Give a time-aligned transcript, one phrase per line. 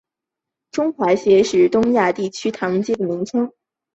[0.71, 3.53] 中华街是东亚地区的唐人街的名称。